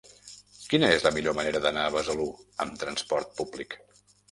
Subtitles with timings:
[0.71, 2.27] Quina és la millor manera d'anar a Besalú
[2.67, 3.81] amb trasport públic?